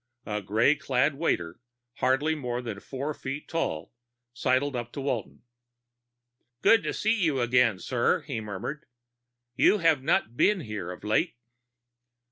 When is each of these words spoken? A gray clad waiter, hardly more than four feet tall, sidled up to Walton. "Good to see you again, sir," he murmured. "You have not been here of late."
A 0.25 0.41
gray 0.41 0.73
clad 0.73 1.13
waiter, 1.13 1.59
hardly 1.97 2.33
more 2.33 2.59
than 2.63 2.79
four 2.79 3.13
feet 3.13 3.47
tall, 3.47 3.93
sidled 4.33 4.75
up 4.75 4.91
to 4.93 5.01
Walton. 5.01 5.43
"Good 6.63 6.81
to 6.85 6.91
see 6.91 7.13
you 7.13 7.39
again, 7.39 7.77
sir," 7.77 8.21
he 8.21 8.41
murmured. 8.41 8.87
"You 9.55 9.77
have 9.77 10.01
not 10.01 10.35
been 10.35 10.61
here 10.61 10.89
of 10.89 11.03
late." 11.03 11.37